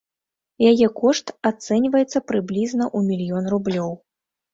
Яе 0.69 0.85
кошт 1.01 1.27
ацэньваецца 1.49 2.19
прыблізна 2.31 2.85
ў 2.97 3.11
мільён 3.11 3.45
рублёў. 3.55 3.91